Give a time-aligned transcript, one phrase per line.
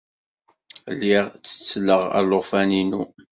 [0.93, 3.03] Lliɣ ttettleɣ alufan-inu.